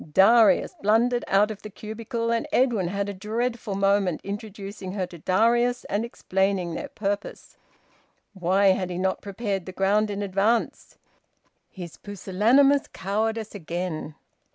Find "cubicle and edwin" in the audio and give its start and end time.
1.69-2.87